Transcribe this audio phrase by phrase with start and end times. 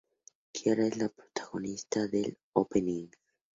[0.51, 3.09] Kiara es la protagonista del opening.